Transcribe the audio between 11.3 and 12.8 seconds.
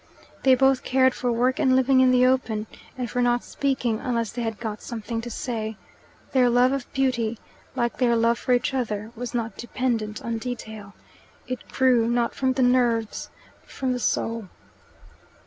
it grew not from the